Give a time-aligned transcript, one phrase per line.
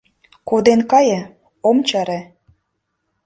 [0.49, 1.19] Коден кае,
[1.69, 2.19] ом чаре.